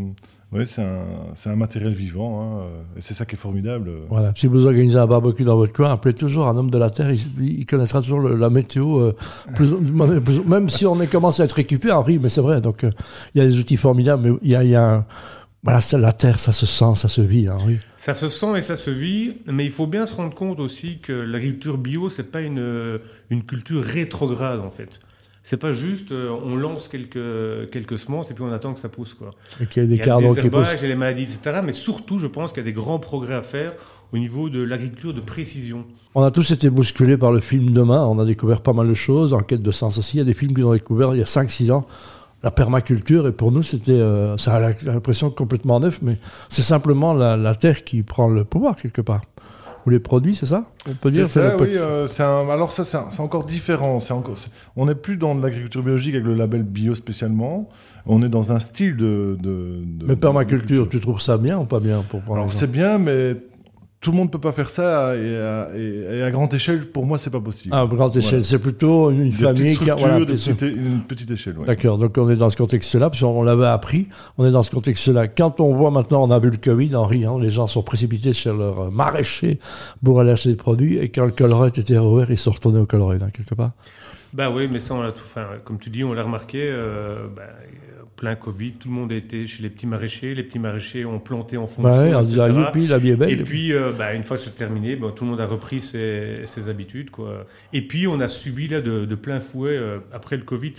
Oui, 0.50 0.64
c'est 0.66 0.80
un, 0.82 1.02
c'est 1.34 1.50
un 1.50 1.56
matériel 1.56 1.92
vivant, 1.92 2.40
hein, 2.40 2.60
euh, 2.62 2.98
et 2.98 3.02
c'est 3.02 3.12
ça 3.14 3.26
qui 3.26 3.34
est 3.34 3.38
formidable. 3.38 3.90
Voilà. 4.08 4.32
Si 4.34 4.46
vous 4.46 4.64
organisez 4.66 4.98
un 4.98 5.06
barbecue 5.06 5.44
dans 5.44 5.56
votre 5.56 5.74
coin, 5.74 5.92
appelez 5.92 6.14
toujours 6.14 6.46
un 6.48 6.56
homme 6.56 6.70
de 6.70 6.78
la 6.78 6.88
terre. 6.88 7.10
Il, 7.12 7.20
il 7.60 7.66
connaîtra 7.66 8.00
toujours 8.00 8.20
le- 8.20 8.34
la 8.34 8.48
météo. 8.48 8.98
euh, 8.98 9.14
plus- 9.54 9.68
plus- 10.24 10.44
même 10.46 10.68
si 10.70 10.86
on 10.86 10.98
est 11.02 11.06
commencé 11.06 11.42
à 11.42 11.44
être 11.44 11.52
récupéré, 11.52 11.92
Henri, 11.92 12.18
mais 12.18 12.30
c'est 12.30 12.40
vrai. 12.40 12.60
Donc, 12.62 12.84
euh, 12.84 12.90
il 13.34 13.42
y 13.42 13.44
a 13.44 13.46
des 13.46 13.58
outils 13.58 13.76
formidables, 13.76 14.22
mais 14.30 14.38
il 14.42 14.48
y 14.50 14.56
a, 14.56 14.64
y 14.64 14.74
a 14.74 14.82
un. 14.84 15.06
Voilà, 15.64 15.80
c'est 15.80 15.98
la 15.98 16.12
terre, 16.12 16.38
ça 16.38 16.52
se 16.52 16.64
sent, 16.66 16.94
ça 16.94 17.08
se 17.08 17.20
vit, 17.20 17.48
hein, 17.48 17.56
Henri. 17.60 17.78
Ça 17.98 18.14
se 18.14 18.28
sent 18.28 18.56
et 18.56 18.62
ça 18.62 18.76
se 18.76 18.90
vit, 18.90 19.32
mais 19.46 19.64
il 19.66 19.72
faut 19.72 19.88
bien 19.88 20.06
se 20.06 20.14
rendre 20.14 20.32
compte 20.34 20.60
aussi 20.60 20.98
que 20.98 21.12
l'agriculture 21.12 21.76
bio, 21.78 22.08
c'est 22.10 22.30
pas 22.30 22.40
une, 22.40 23.00
une 23.28 23.42
culture 23.42 23.82
rétrograde 23.82 24.60
en 24.60 24.70
fait. 24.70 25.00
C'est 25.50 25.56
pas 25.56 25.72
juste, 25.72 26.12
euh, 26.12 26.28
on 26.44 26.56
lance 26.56 26.88
quelques, 26.88 27.70
quelques 27.70 27.98
semences 27.98 28.30
et 28.30 28.34
puis 28.34 28.44
on 28.44 28.52
attend 28.52 28.74
que 28.74 28.80
ça 28.80 28.90
pousse 28.90 29.14
quoi. 29.14 29.30
Et 29.62 29.66
qu'il 29.66 29.82
y 29.82 29.86
a 29.86 29.88
des 29.88 29.94
Il 29.94 29.98
y 29.98 30.02
a 30.02 30.04
cardons 30.04 30.34
des 30.34 30.42
qui 30.42 30.50
poussent. 30.50 30.82
et 30.82 30.86
les 30.86 30.94
maladies, 30.94 31.22
etc. 31.22 31.60
Mais 31.64 31.72
surtout, 31.72 32.18
je 32.18 32.26
pense 32.26 32.52
qu'il 32.52 32.58
y 32.58 32.66
a 32.66 32.70
des 32.70 32.74
grands 32.74 32.98
progrès 32.98 33.32
à 33.32 33.40
faire 33.40 33.72
au 34.12 34.18
niveau 34.18 34.50
de 34.50 34.60
l'agriculture 34.62 35.14
de 35.14 35.22
précision. 35.22 35.86
On 36.14 36.22
a 36.22 36.30
tous 36.30 36.50
été 36.50 36.68
bousculés 36.68 37.16
par 37.16 37.32
le 37.32 37.40
film 37.40 37.70
Demain. 37.70 38.04
On 38.04 38.18
a 38.18 38.26
découvert 38.26 38.60
pas 38.60 38.74
mal 38.74 38.88
de 38.88 38.92
choses, 38.92 39.32
en 39.32 39.40
quête 39.40 39.62
de 39.62 39.70
sens 39.70 39.96
aussi. 39.96 40.16
Il 40.16 40.18
y 40.18 40.20
a 40.20 40.24
des 40.24 40.34
films 40.34 40.52
qu'ils 40.54 40.66
ont 40.66 40.74
découvert 40.74 41.14
il 41.14 41.18
y 41.20 41.22
a 41.22 41.24
5-6 41.24 41.72
ans. 41.72 41.86
La 42.42 42.50
permaculture, 42.50 43.26
et 43.26 43.32
pour 43.32 43.50
nous, 43.50 43.62
c'était, 43.62 43.92
euh, 43.92 44.36
ça 44.36 44.56
a 44.56 44.70
l'impression 44.84 45.30
complètement 45.30 45.80
neuf, 45.80 46.00
mais 46.02 46.18
c'est 46.50 46.60
simplement 46.60 47.14
la, 47.14 47.38
la 47.38 47.54
terre 47.54 47.84
qui 47.84 48.02
prend 48.02 48.28
le 48.28 48.44
pouvoir 48.44 48.76
quelque 48.76 49.00
part. 49.00 49.22
Ou 49.88 49.90
les 49.90 50.00
produits, 50.00 50.34
c'est 50.34 50.44
ça 50.44 50.64
On 50.86 50.92
peut 50.92 51.10
dire 51.10 51.26
ça, 51.26 51.56
oui. 51.58 51.68
euh, 51.76 52.06
c'est 52.08 52.22
un- 52.22 52.46
alors 52.50 52.72
ça, 52.72 52.84
c'est 52.84 53.20
encore 53.20 53.44
différent. 53.44 54.00
C'est 54.00 54.12
encore, 54.12 54.36
on 54.76 54.84
n'est 54.84 54.94
plus 54.94 55.16
dans 55.16 55.34
de 55.34 55.42
l'agriculture 55.42 55.82
biologique 55.82 56.12
avec 56.14 56.26
le 56.26 56.34
label 56.34 56.62
bio 56.62 56.94
spécialement. 56.94 57.70
On 58.04 58.22
est 58.22 58.28
dans 58.28 58.52
un 58.52 58.60
style 58.60 58.96
de... 58.96 59.38
de, 59.40 59.80
de- 59.82 60.06
Mais 60.06 60.16
permaculture, 60.16 60.84
de- 60.84 60.90
tu 60.90 61.00
trouves 61.00 61.22
ça 61.22 61.38
bien 61.38 61.58
ou 61.58 61.64
pas 61.64 61.80
bien 61.80 62.04
pour 62.06 62.20
Alors 62.36 62.52
c'est 62.52 62.70
bien, 62.70 62.98
mais 62.98 63.34
tout 64.00 64.12
le 64.12 64.16
monde 64.16 64.30
peut 64.30 64.38
pas 64.38 64.52
faire 64.52 64.70
ça 64.70 65.16
et 65.16 65.36
à, 65.36 65.70
et- 65.76 66.18
et 66.18 66.22
à 66.22 66.30
grande 66.30 66.54
échelle, 66.54 66.86
pour 66.90 67.04
moi, 67.04 67.18
c'est 67.18 67.30
pas 67.30 67.40
possible. 67.40 67.74
Ah, 67.76 67.80
à 67.82 67.86
grande 67.86 68.16
échelle, 68.16 68.30
Voilà. 68.40 68.44
c'est 68.44 68.58
plutôt 68.60 69.10
une, 69.10 69.32
famille 69.32 69.76
qui 69.76 69.90
a. 69.90 69.96
Voilà, 69.96 70.24
petite- 70.24 70.62
une 70.62 71.00
petite 71.00 71.30
échelle. 71.32 71.58
ouais. 71.58 71.66
D'accord, 71.66 71.98
donc 71.98 72.16
on 72.16 72.30
est 72.30 72.36
dans 72.36 72.48
ce 72.50 72.56
contexte-là, 72.56 73.10
parce 73.10 73.20
qu'on 73.20 73.42
l'avait 73.42 73.66
appris, 73.66 74.06
on 74.38 74.46
est 74.46 74.52
dans 74.52 74.62
ce 74.62 74.70
contexte-là. 74.70 75.26
Quand 75.26 75.60
on 75.60 75.74
voit 75.74 75.90
maintenant, 75.90 76.22
on 76.22 76.30
a 76.30 76.38
vu 76.38 76.50
le 76.50 76.58
Covid, 76.58 76.94
en 76.94 77.06
riant, 77.06 77.38
les 77.38 77.50
gens 77.50 77.66
sont 77.66 77.82
précipités 77.82 78.32
sur 78.32 78.54
leur 78.56 78.92
maraîcher 78.92 79.58
pour 80.04 80.20
aller 80.20 80.30
acheter 80.30 80.50
des 80.50 80.56
produits, 80.56 80.98
et 80.98 81.08
quand 81.08 81.24
le 81.26 81.32
colorette 81.32 81.78
était 81.78 81.98
ouvert, 81.98 82.30
ils 82.30 82.38
sont 82.38 82.52
retournés 82.52 82.78
au 82.78 82.86
colorette, 82.86 83.22
hein, 83.24 83.30
quelque 83.32 83.54
part. 83.56 83.72
Bah 84.32 84.50
oui, 84.50 84.68
mais 84.70 84.78
ça, 84.78 84.94
on 84.94 85.02
l'a 85.02 85.10
tout. 85.10 85.22
Enfin, 85.24 85.46
comme 85.64 85.78
tu 85.78 85.90
dis, 85.90 86.04
on 86.04 86.12
l'a 86.12 86.22
remarqué. 86.22 86.60
euh, 86.70 87.26
bah, 87.34 87.42
plein 88.18 88.34
Covid, 88.34 88.72
tout 88.72 88.88
le 88.88 88.94
monde 88.94 89.12
été 89.12 89.46
chez 89.46 89.62
les 89.62 89.70
petits 89.70 89.86
maraîchers. 89.86 90.34
Les 90.34 90.42
petits 90.42 90.58
maraîchers 90.58 91.04
ont 91.06 91.20
planté 91.20 91.56
en 91.56 91.66
fond 91.66 91.82
de 91.82 91.88
Ouais, 91.88 92.10
la 92.88 92.98
vie 92.98 93.10
est 93.10 93.16
belle. 93.16 93.30
Et 93.30 93.44
puis, 93.44 93.72
euh, 93.72 93.92
bah, 93.96 94.12
une 94.12 94.24
fois 94.24 94.36
c'est 94.36 94.56
terminé, 94.56 94.96
bah, 94.96 95.12
tout 95.14 95.24
le 95.24 95.30
monde 95.30 95.40
a 95.40 95.46
repris 95.46 95.80
ses, 95.80 96.42
ses 96.44 96.68
habitudes. 96.68 97.10
Quoi. 97.10 97.46
Et 97.72 97.86
puis, 97.86 98.06
on 98.06 98.20
a 98.20 98.28
subi 98.28 98.68
là, 98.68 98.80
de, 98.80 99.04
de 99.04 99.14
plein 99.14 99.40
fouet, 99.40 99.76
euh, 99.76 100.00
après 100.12 100.36
le 100.36 100.42
Covid, 100.42 100.74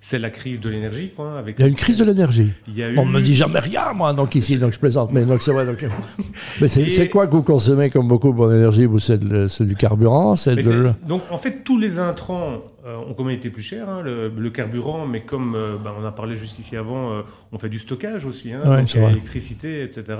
c'est 0.00 0.18
la 0.18 0.30
crise 0.30 0.60
de 0.60 0.68
l'énergie. 0.68 1.10
Quoi, 1.14 1.38
avec 1.38 1.56
Il 1.58 1.62
y 1.62 1.64
a 1.64 1.68
une 1.68 1.74
crise 1.74 1.98
de 1.98 2.04
l'énergie. 2.04 2.52
Eu... 2.68 2.98
On 2.98 3.04
me 3.04 3.20
dit 3.20 3.34
jamais 3.34 3.58
rien, 3.58 3.92
moi, 3.92 4.12
donc 4.12 4.34
ici, 4.34 4.56
donc 4.56 4.72
je 4.72 4.78
plaisante, 4.78 5.10
mais 5.12 5.24
donc 5.24 5.42
c'est 5.42 5.52
vrai. 5.52 5.66
Donc... 5.66 5.84
mais 6.60 6.68
c'est 6.68 6.82
Et- 6.82 7.08
quoi 7.08 7.26
que 7.26 7.32
vous 7.32 7.42
consommez 7.42 7.90
comme 7.90 8.08
beaucoup 8.08 8.32
pour 8.34 8.46
l'énergie 8.48 8.86
c'est 8.98 9.66
du 9.66 9.76
carburant, 9.76 10.34
de. 10.34 10.92
Donc 11.06 11.22
en 11.30 11.38
fait, 11.38 11.64
tous 11.64 11.78
les 11.78 11.98
intrants 11.98 12.62
euh, 12.86 12.96
ont 12.96 13.14
quand 13.14 13.24
même 13.24 13.36
été 13.36 13.50
plus 13.50 13.62
chers, 13.62 13.88
hein, 13.88 14.02
le, 14.02 14.28
le 14.28 14.50
carburant, 14.50 15.06
mais 15.06 15.22
comme 15.22 15.54
euh, 15.54 15.76
bah, 15.82 15.94
on 16.00 16.04
a 16.04 16.12
parlé 16.12 16.36
juste 16.36 16.58
ici 16.58 16.76
avant, 16.76 17.12
euh, 17.12 17.22
on 17.52 17.58
fait 17.58 17.68
du 17.68 17.78
stockage 17.78 18.24
aussi, 18.24 18.52
hein, 18.52 18.60
Ouais, 18.64 18.82
donc 18.82 18.94
l'électricité, 18.94 19.82
etc. 19.82 20.18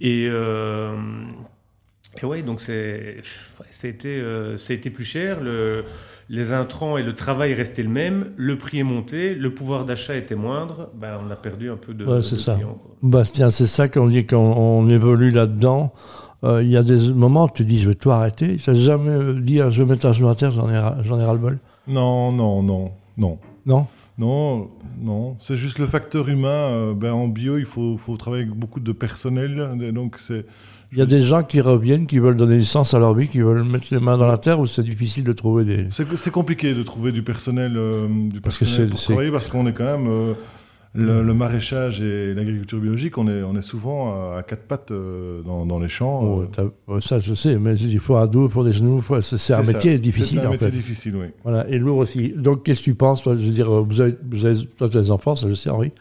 Et, 0.00 0.28
et 2.20 2.26
ouais, 2.26 2.42
donc 2.42 2.60
c'est, 2.60 3.16
ouais, 3.60 3.66
ça, 3.70 3.86
a 3.86 3.90
été, 3.90 4.08
euh, 4.08 4.56
ça 4.56 4.72
a 4.72 4.76
été 4.76 4.90
plus 4.90 5.04
cher. 5.04 5.40
Le, 5.40 5.84
les 6.32 6.52
intrants 6.54 6.96
et 6.96 7.02
le 7.04 7.14
travail 7.14 7.52
restaient 7.54 7.82
le 7.82 7.90
même, 7.90 8.30
le 8.36 8.56
prix 8.56 8.78
est 8.80 8.84
monté, 8.84 9.34
le 9.34 9.52
pouvoir 9.54 9.84
d'achat 9.84 10.16
était 10.16 10.34
moindre, 10.34 10.88
ben, 10.98 11.20
on 11.24 11.30
a 11.30 11.36
perdu 11.36 11.70
un 11.70 11.76
peu 11.76 11.92
de, 11.94 12.04
Ouais, 12.06 12.16
de 12.16 12.20
c'est 12.22 12.36
ça. 12.36 12.54
clients. 12.54 12.78
Bastien, 13.02 13.50
c'est 13.50 13.66
ça 13.66 13.86
qu'on 13.88 14.08
dit 14.08 14.24
quand 14.26 14.40
on 14.40 14.88
évolue 14.88 15.30
là-dedans. 15.30 15.92
Euh, 16.44 16.62
Il 16.62 16.70
y 16.70 16.76
a 16.78 16.82
des 16.82 17.12
moments 17.12 17.44
où 17.44 17.50
tu 17.54 17.64
dis, 17.64 17.78
je 17.80 17.88
vais 17.90 17.94
tout 17.94 18.10
arrêter. 18.10 18.56
Tu 18.56 18.68
n'as 18.70 18.76
jamais 18.76 19.10
euh, 19.10 19.40
dit, 19.40 19.60
ah, 19.60 19.68
je 19.70 19.82
vais 19.82 19.88
mettre 19.90 20.06
un 20.06 20.12
genou 20.12 20.28
à 20.30 20.34
terre, 20.34 20.50
j'en 20.52 20.68
ai, 20.70 20.80
j'en 21.04 21.20
ai 21.20 21.24
ras-le-bol 21.24 21.58
Non, 21.86 22.32
non, 22.32 22.62
non, 22.62 22.90
non. 23.18 23.38
Non? 23.66 23.86
Non, 24.18 24.68
non, 25.00 25.36
c'est 25.38 25.56
juste 25.56 25.78
le 25.78 25.86
facteur 25.86 26.28
humain. 26.28 26.48
euh, 26.48 26.94
ben, 26.94 27.12
en 27.12 27.28
bio, 27.28 27.58
il 27.58 27.64
faut, 27.66 27.96
faut 27.98 28.16
travailler 28.16 28.44
avec 28.44 28.54
beaucoup 28.54 28.80
de 28.80 28.92
personnel. 28.92 29.70
Donc, 29.94 30.16
c'est. 30.18 30.46
Il 30.92 30.98
y 30.98 31.00
a 31.02 31.06
des 31.06 31.22
gens 31.22 31.42
qui 31.42 31.60
reviennent, 31.62 32.06
qui 32.06 32.18
veulent 32.18 32.36
donner 32.36 32.58
du 32.58 32.66
sens 32.66 32.92
à 32.92 32.98
leur 32.98 33.14
vie, 33.14 33.26
qui 33.26 33.40
veulent 33.40 33.64
mettre 33.64 33.86
les 33.90 33.98
mains 33.98 34.18
dans 34.18 34.26
la 34.26 34.36
terre, 34.36 34.60
où 34.60 34.66
c'est 34.66 34.82
difficile 34.82 35.24
de 35.24 35.32
trouver 35.32 35.64
des. 35.64 35.86
C'est 35.90 36.30
compliqué 36.30 36.74
de 36.74 36.82
trouver 36.82 37.12
du 37.12 37.22
personnel, 37.22 37.74
euh, 37.76 38.06
du 38.28 38.42
Parce 38.42 38.58
que 38.58 38.64
personnel 38.64 38.90
pour 38.90 38.98
c'est- 38.98 39.12
travailler 39.12 39.30
parce 39.30 39.48
qu'on 39.48 39.66
est 39.66 39.72
quand 39.72 39.84
même 39.98 40.06
euh, 40.06 40.34
le, 40.94 41.22
le 41.22 41.34
maraîchage 41.34 42.02
et 42.02 42.34
l'agriculture 42.34 42.78
biologique, 42.78 43.16
on 43.16 43.26
est, 43.26 43.42
on 43.42 43.56
est 43.56 43.62
souvent 43.62 44.32
à, 44.34 44.38
à 44.38 44.42
quatre 44.42 44.64
pattes 44.64 44.90
euh, 44.90 45.40
dans, 45.42 45.64
dans 45.64 45.78
les 45.78 45.88
champs. 45.88 46.20
Oh, 46.22 46.44
euh, 46.58 46.68
oh, 46.86 47.00
ça, 47.00 47.18
je 47.18 47.32
sais, 47.32 47.58
mais 47.58 47.74
il 47.76 47.98
faut 47.98 48.16
un 48.16 48.26
dos, 48.26 48.46
il 48.46 48.50
faut 48.50 48.62
des 48.62 48.72
genoux, 48.72 49.02
c'est 49.20 49.38
c'est 49.38 49.54
un 49.54 49.62
métier 49.62 49.92
ça. 49.92 49.98
difficile, 49.98 50.38
C'est 50.40 50.44
un 50.46 50.48
en 50.48 50.52
métier 50.52 50.70
fait. 50.70 50.76
difficile, 50.76 51.16
oui. 51.16 51.26
Voilà, 51.44 51.66
et 51.68 51.78
lourd 51.78 51.96
aussi. 51.98 52.34
Donc, 52.36 52.64
qu'est-ce 52.64 52.80
que 52.80 52.84
tu 52.84 52.94
penses, 52.94 53.22
toi? 53.22 53.34
Je 53.36 53.46
veux 53.46 53.52
dire, 53.52 53.70
vous 53.70 54.00
avez, 54.02 54.14
vous 54.30 54.44
avez, 54.44 54.66
toi, 54.66 54.88
tu 54.88 54.98
as 54.98 55.00
des 55.02 55.10
enfants, 55.10 55.34
ça 55.34 55.48
je 55.48 55.54
sais, 55.54 55.70
Henri. 55.70 55.92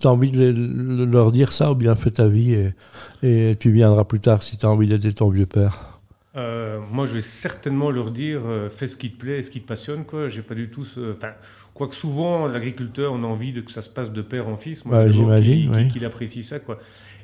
Tu 0.00 0.06
as 0.06 0.10
envie 0.10 0.30
de 0.30 0.38
les- 0.40 1.06
leur 1.06 1.32
dire 1.32 1.52
ça, 1.52 1.72
ou 1.72 1.74
bien 1.74 1.94
fais 1.94 2.10
ta 2.10 2.26
vie, 2.28 2.54
et, 2.54 2.72
et 3.22 3.56
tu 3.60 3.70
viendras 3.72 4.04
plus 4.04 4.20
tard 4.20 4.42
si 4.42 4.56
tu 4.56 4.64
as 4.64 4.70
envie 4.70 4.88
d'aider 4.88 5.12
ton 5.12 5.28
vieux 5.28 5.46
père? 5.46 6.00
Euh, 6.36 6.78
moi, 6.92 7.06
je 7.06 7.14
vais 7.14 7.22
certainement 7.22 7.90
leur 7.90 8.12
dire 8.12 8.42
euh, 8.46 8.70
fais 8.70 8.86
ce 8.86 8.96
qui 8.96 9.10
te 9.10 9.18
plaît, 9.18 9.42
ce 9.42 9.50
qui 9.50 9.60
te 9.60 9.66
passionne. 9.66 10.04
Quoi. 10.04 10.28
J'ai 10.28 10.42
pas 10.42 10.54
du 10.54 10.70
tout 10.70 10.84
ce. 10.84 11.12
Enfin, 11.12 11.32
quoique 11.74 11.94
souvent, 11.94 12.46
l'agriculteur, 12.46 13.12
on 13.12 13.22
a 13.24 13.26
envie 13.26 13.52
de 13.52 13.60
que 13.60 13.70
ça 13.70 13.82
se 13.82 13.90
passe 13.90 14.12
de 14.12 14.22
père 14.22 14.48
en 14.48 14.56
fils. 14.56 14.84
Moi, 14.84 14.96
Ouais, 14.96 15.04
d'abord 15.04 15.14
j'imagine, 15.16 15.70
qu'il- 15.70 15.70
oui. 15.70 15.88
qu'il 15.88 16.04
apprécie 16.04 16.42
ça. 16.42 16.58
Quoi. 16.58 16.78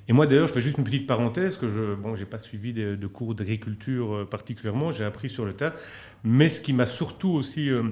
Et 0.08 0.12
moi, 0.12 0.26
d'ailleurs, 0.26 0.46
je 0.48 0.52
fais 0.52 0.60
juste 0.60 0.78
une 0.78 0.84
petite 0.84 1.06
parenthèse 1.06 1.56
que 1.56 1.68
je. 1.68 1.94
Bon, 1.94 2.14
j'ai 2.14 2.26
pas 2.26 2.38
suivi 2.38 2.72
de, 2.72 2.94
de 2.94 3.06
cours 3.06 3.34
d'agriculture 3.34 4.14
euh, 4.14 4.24
particulièrement. 4.24 4.92
J'ai 4.92 5.04
appris 5.04 5.28
sur 5.28 5.44
le 5.44 5.52
tas. 5.52 5.72
Mais 6.24 6.48
ce 6.48 6.60
qui 6.60 6.72
m'a 6.72 6.86
surtout 6.86 7.30
aussi. 7.30 7.68
euh, 7.70 7.82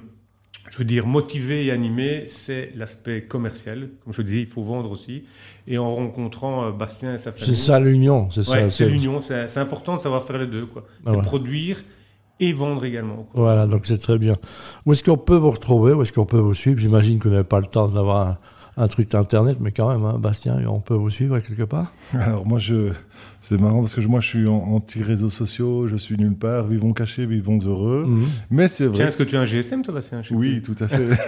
je 0.70 0.78
veux 0.78 0.84
dire, 0.86 1.06
motiver 1.06 1.66
et 1.66 1.70
animer, 1.72 2.24
c'est 2.26 2.70
l'aspect 2.74 3.24
commercial. 3.24 3.90
Comme 4.02 4.14
je 4.14 4.22
disais, 4.22 4.40
il 4.40 4.46
faut 4.46 4.62
vendre 4.62 4.90
aussi. 4.90 5.24
Et 5.66 5.76
en 5.76 5.94
rencontrant 5.94 6.64
euh, 6.64 6.70
Bastien 6.70 7.14
et 7.16 7.18
sa 7.18 7.32
famille. 7.32 7.54
C'est 7.54 7.60
ça 7.62 7.78
l'union, 7.78 8.30
c'est 8.30 8.48
Ouais, 8.48 8.60
ça. 8.60 8.68
c'est 8.68 8.88
l'union. 8.88 9.20
C'est 9.20 9.48
c'est 9.48 9.60
important 9.60 9.96
de 9.96 10.00
savoir 10.00 10.24
faire 10.24 10.38
les 10.38 10.46
deux. 10.46 10.64
quoi. 10.66 10.86
Ah, 11.04 11.10
C'est 11.12 11.20
produire 11.22 11.82
et 12.40 12.52
vendre 12.52 12.84
également. 12.84 13.26
quoi. 13.32 13.42
Voilà, 13.42 13.66
donc 13.66 13.82
c'est 13.86 13.98
très 13.98 14.18
bien. 14.18 14.36
Où 14.86 14.92
est-ce 14.92 15.04
qu'on 15.04 15.16
peut 15.16 15.36
vous 15.36 15.50
retrouver? 15.50 15.92
Où 15.92 16.02
est-ce 16.02 16.12
qu'on 16.12 16.26
peut 16.26 16.38
vous 16.38 16.54
suivre? 16.54 16.78
J'imagine 16.80 17.18
que 17.18 17.28
vous 17.28 17.34
n'avez 17.34 17.44
pas 17.46 17.60
le 17.60 17.66
temps 17.66 17.88
d'avoir 17.88 18.28
un, 18.28 18.38
un 18.76 18.88
truc 18.88 19.14
internet, 19.14 19.58
mais 19.60 19.70
quand 19.70 19.88
même, 19.88 20.04
hein, 20.04 20.18
Bastien, 20.18 20.58
on 20.68 20.80
peut 20.80 20.94
vous 20.94 21.10
suivre 21.10 21.38
quelque 21.38 21.62
part? 21.62 21.92
Alors 22.18 22.44
moi, 22.44 22.58
je, 22.58 22.90
c'est 23.40 23.60
marrant 23.60 23.78
parce 23.80 23.94
que 23.94 24.00
je- 24.02 24.08
moi, 24.08 24.20
je 24.20 24.26
suis 24.26 24.48
en- 24.48 24.54
anti-réseaux 24.74 25.30
sociaux, 25.30 25.86
je 25.86 25.94
suis 25.96 26.16
nulle 26.16 26.34
part, 26.34 26.66
vivons 26.66 26.92
cachés, 26.92 27.24
vivons 27.24 27.58
heureux. 27.64 28.04
Mhm. 28.06 28.26
Mais 28.50 28.66
c'est 28.66 28.86
vrai. 28.86 28.96
Tiens, 28.96 29.06
est-ce 29.08 29.16
que 29.16 29.22
tu 29.22 29.36
as 29.36 29.40
un 29.40 29.44
GSM, 29.44 29.82
toi, 29.82 29.94
Bastien 29.94 30.22
Oui, 30.32 30.60
tout 30.62 30.74
à 30.80 30.88
fait. 30.88 31.08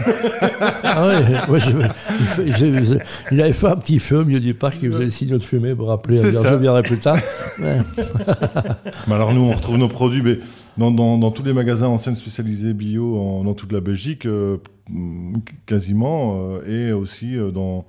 Ah 0.83 1.07
ouais, 1.09 1.51
ouais, 1.51 1.61
je- 1.61 2.99
il, 3.33 3.41
avait 3.41 3.53
fait 3.53 3.67
un 3.67 3.77
petit 3.77 3.99
feu 3.99 4.19
au 4.21 4.25
milieu 4.25 4.41
du 4.41 4.55
parc, 4.55 4.79
il 4.83 4.91
faisait 4.93 5.05
le 5.05 5.11
signaux 5.11 5.37
de 5.39 5.43
fumée 5.43 5.75
pour 5.75 5.89
rappeler, 5.89 6.17
je 6.17 6.55
viendrai 6.57 6.83
plus 6.83 6.99
tard. 6.99 7.19
Mais 7.59 7.75
alors 9.15 9.35
nous, 9.35 9.43
on 9.43 9.53
retrouve 9.53 9.77
nos 9.79 9.89
produits 9.89 10.23
mais 10.23 10.39
dans, 10.79 11.31
tous 11.31 11.43
les 11.43 11.53
magasins 11.53 11.89
enseignes 11.89 12.15
spécialisés 12.15 12.75
bio 12.75 13.19
en- 13.19 13.45
dans 13.45 13.55
toute 13.55 13.73
la 13.73 13.81
Belgique, 13.81 14.27
euh, 14.27 14.59
quasiment, 15.67 16.37
euh, 16.39 16.89
et 16.89 16.93
aussi 16.93 17.37
euh, 17.37 17.51
dans, 17.51 17.85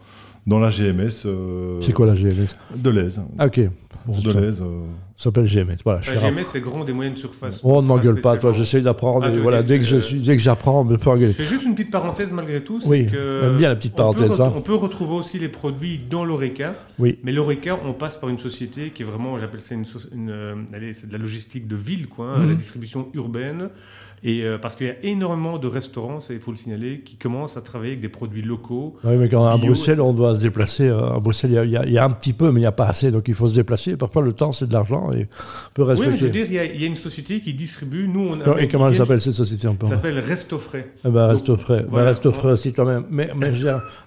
dans 0.47 0.59
la 0.59 0.71
GMS 0.71 1.25
euh, 1.25 1.79
C'est 1.81 1.93
quoi 1.93 2.07
la 2.07 2.15
GMS 2.15 2.57
de 2.75 2.89
l'Aise. 2.89 3.21
Ah, 3.37 3.45
ok. 3.47 3.61
Bon, 4.05 4.17
de 4.19 4.31
ça, 4.31 4.39
l'Aise. 4.39 4.61
euh, 4.61 4.81
ça 5.17 5.25
s'appelle 5.25 5.45
GMS. 5.47 5.75
Voilà, 5.83 5.99
La 6.07 6.13
GMS, 6.31 6.43
c'est 6.45 6.61
grand 6.61 6.85
des 6.85 6.93
moyennes 6.93 7.17
surfaces. 7.17 7.59
Oh, 7.63 7.75
ne 7.77 7.81
C'est 7.81 7.87
m'engueule 7.89 8.21
pas, 8.21 8.37
toi, 8.37 8.53
j'essaie 8.53 8.79
d'apprendre. 8.81 9.25
Ah, 9.29 9.33
et 9.35 9.39
voilà, 9.39 9.61
dire 9.61 9.69
dès 9.77 9.79
que, 9.79 9.83
que 9.83 9.89
je 9.89 9.99
c'est- 9.99 10.05
suis, 10.07 10.19
dès 10.21 10.37
que 10.37 10.41
j'apprends, 10.41 10.83
me 10.85 10.97
fais 10.97 11.09
engueuler. 11.09 11.33
Je 11.33 11.37
fais 11.41 11.43
juste 11.47 11.65
une 11.65 11.75
petite 11.75 11.91
parenthèse 11.91 12.31
malgré 12.31 12.63
tout. 12.63 12.79
Oui, 12.85 13.07
que 13.07 13.41
j'aime 13.41 13.57
bien 13.57 13.67
la 13.69 13.75
petite 13.75 13.93
on 13.93 13.95
peut 13.95 14.03
parenthèse, 14.03 14.39
hein. 14.39 14.53
On 14.55 14.61
peut 14.61 14.75
retrouver 14.75 15.15
aussi 15.15 15.37
les 15.39 15.49
produits 15.49 15.99
dans 16.09 16.23
l'ORECA. 16.23 16.73
Oui. 16.99 17.19
Mais 17.23 17.33
l'ORECA, 17.33 17.77
on 17.85 17.91
passe 17.93 18.15
par 18.15 18.29
une 18.29 18.39
société 18.39 18.91
qui 18.91 19.03
est 19.03 19.05
vraiment, 19.05 19.37
j'appelle 19.37 19.59
ça 19.61 19.75
une, 19.75 20.29
euh, 20.29 20.55
allez, 20.73 20.93
c'est 20.93 21.07
de 21.07 21.13
la 21.13 21.19
logistique 21.19 21.67
de 21.67 21.75
ville, 21.75 22.07
quoi, 22.07 22.35
hein, 22.35 22.39
Mhm. 22.43 22.49
la 22.49 22.55
distribution 22.55 23.09
urbaine. 23.13 23.69
Et 24.23 24.41
euh, 24.43 24.57
parce 24.57 24.75
qu'il 24.75 24.87
y 24.87 24.89
a 24.89 24.95
énormément 25.03 25.59
de 25.59 25.67
restaurants, 25.67 26.19
il 26.31 26.39
faut 26.39 26.49
le 26.51 26.57
signaler, 26.57 27.01
qui 27.05 27.17
commencent 27.17 27.55
à 27.55 27.61
travailler 27.61 27.91
avec 27.91 28.01
des 28.01 28.09
produits 28.09 28.41
locaux. 28.41 28.95
Oui, 29.03 29.15
mais 29.15 29.29
quand 29.29 29.45
à 29.45 29.55
Bio, 29.57 29.67
Bruxelles, 29.67 30.01
on 30.01 30.13
doit 30.13 30.33
se 30.33 30.41
déplacer. 30.41 30.87
euh, 30.87 31.13
À 31.15 31.19
Bruxelles, 31.19 31.51
il 31.63 31.69
y 31.71 31.77
a- 31.77 31.85
y, 31.85 31.91
y 31.93 31.99
un 31.99 32.09
petit 32.09 32.33
peu, 32.33 32.51
mais 32.51 32.59
il 32.59 32.63
n'y 32.63 32.67
a 32.67 32.71
pas 32.71 32.87
assez, 32.87 33.11
donc 33.11 33.27
il 33.27 33.35
faut 33.35 33.47
se 33.47 33.53
déplacer. 33.53 33.95
Parfois, 33.95 34.23
le 34.23 34.33
temps, 34.33 34.51
c'est 34.51 34.65
de 34.67 34.73
l'argent 34.73 35.11
et 35.11 35.27
on 35.27 35.71
peut 35.75 35.83
Oui, 35.83 35.89
mais 35.89 35.95
je 35.95 36.01
veux 36.03 36.09
respecter. 36.11 36.31
dire, 36.31 36.45
il 36.49 36.53
y, 36.53 36.59
a, 36.59 36.65
il 36.65 36.81
y 36.81 36.83
a 36.83 36.87
une 36.87 36.95
société 36.95 37.41
qui 37.41 37.53
distribue. 37.53 38.07
Nous, 38.07 38.27
on 38.27 38.41
a. 38.41 38.59
et 38.59 38.67
comment 38.67 38.87
elle 38.89 38.95
s'appelle 38.95 39.19
cette 39.21 39.33
société 39.33 39.67
encore 39.67 39.87
Ça 39.89 39.95
s'appelle 39.95 40.17
Resto 40.19 40.57
Frais. 40.57 40.89
Eh 41.05 41.09
ben, 41.09 41.27
reste 41.27 41.47
Donc, 41.47 41.59
frais. 41.59 41.81
Ben, 41.83 41.87
voilà. 41.89 42.07
reste 42.07 42.31
frais 42.31 42.51
aussi 42.53 42.73
quand 42.73 42.85
même. 42.85 43.05
Mais, 43.11 43.29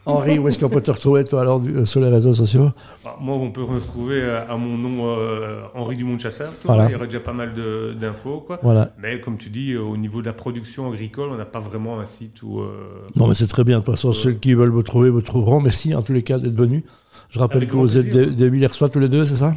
Henri, 0.07 0.39
où 0.39 0.49
est-ce 0.49 0.59
qu'on 0.59 0.69
peut 0.69 0.81
te 0.81 0.91
retrouver, 0.91 1.25
toi, 1.25 1.43
alors, 1.43 1.61
du- 1.61 1.73
euh, 1.77 1.85
sur 1.85 2.01
les 2.01 2.09
réseaux 2.09 2.33
sociaux? 2.35 2.71
Ah, 3.05 3.17
Moi, 3.21 3.37
on 3.37 3.51
peut 3.51 3.61
me 3.61 3.75
retrouver 3.75 4.23
à 4.23 4.57
mon 4.57 4.77
nom 4.77 5.17
euh, 5.19 5.61
Henri 5.75 5.97
Dumont 5.97 6.17
de 6.17 6.21
Chasseur. 6.21 6.51
tout, 6.61 6.67
Voilà. 6.67 6.87
Il 6.89 6.93
y 6.93 6.95
aurait 6.95 7.07
déjà 7.07 7.21
pas 7.21 7.33
mal 7.33 7.53
d'infos. 8.01 8.47
Voilà. 8.63 8.93
Mais 9.01 9.21
comme 9.21 9.37
tu 9.37 9.51
dis, 9.51 9.77
au 9.77 9.97
niveau 10.01 10.21
de 10.23 10.27
la 10.27 10.33
production 10.33 10.89
agricole, 10.91 11.29
on 11.31 11.37
n'a 11.37 11.45
pas 11.45 11.61
vraiment 11.61 12.01
un 12.01 12.07
site 12.07 12.43
où. 12.43 12.61
euh, 12.61 13.07
Non, 13.17 13.27
mais 13.29 13.35
c'est 13.35 13.47
très 13.47 13.63
bien. 13.65 13.79
De 13.79 13.85
toute 13.85 13.95
façon, 13.95 14.13
ceux 14.13 14.33
qui 14.33 14.55
veulent 14.55 14.71
vous 14.71 14.83
trouver, 14.83 15.11
vous 15.11 15.21
trouveront. 15.23 15.61
Merci, 15.61 15.95
en 15.95 16.03
tous 16.03 16.13
les 16.13 16.23
cas, 16.23 16.39
d'être 16.39 16.57
venus. 16.57 16.83
Je 17.31 17.39
rappelle 17.39 17.69
que 17.69 17.77
vous 17.77 17.97
êtes 17.97 18.09
des, 18.09 18.27
des 18.27 18.51
Villersois 18.51 18.89
tous 18.89 18.99
les 18.99 19.09
deux, 19.09 19.25
c'est 19.25 19.37
ça? 19.37 19.55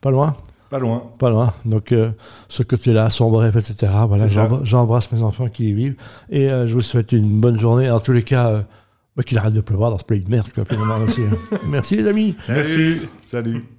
Pas 0.00 0.10
loin? 0.10 0.36
Pas 0.70 0.78
loin. 0.78 1.02
Pas 1.18 1.30
loin. 1.30 1.52
Donc, 1.64 1.92
euh, 1.92 2.10
ce 2.48 2.62
côté-là, 2.62 3.08
son 3.10 3.30
bref, 3.30 3.56
etc. 3.56 3.90
Voilà, 4.06 4.26
j'embrasse 4.64 5.10
mes 5.10 5.22
enfants 5.22 5.48
qui 5.48 5.70
y 5.70 5.72
vivent. 5.72 5.96
Et 6.30 6.50
euh, 6.50 6.66
je 6.66 6.74
vous 6.74 6.82
souhaite 6.82 7.12
une 7.12 7.40
bonne 7.40 7.58
journée. 7.58 7.90
En 7.90 8.00
tous 8.00 8.12
les 8.12 8.22
cas, 8.22 8.48
euh, 8.50 8.62
bah, 9.16 9.22
qu'il 9.22 9.38
arrête 9.38 9.54
de 9.54 9.62
pleuvoir 9.62 9.90
dans 9.90 9.98
ce 9.98 10.04
pays 10.04 10.22
de 10.22 10.30
merde. 10.30 10.48
Quoi, 10.54 10.64
aussi, 11.02 11.22
hein. 11.22 11.58
Merci, 11.66 11.96
les 11.96 12.06
amis. 12.06 12.36
Merci. 12.48 12.96
Salut. 13.24 13.77